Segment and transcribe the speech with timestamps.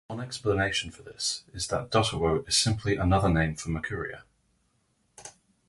[0.07, 4.23] One explanation for this is that Dotawo is simply another name for Makuria.